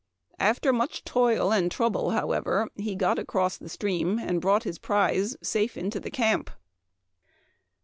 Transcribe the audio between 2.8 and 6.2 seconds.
got aeross the stream, and brought his prize safe into the